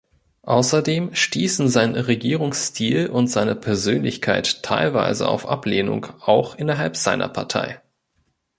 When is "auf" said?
5.27-5.47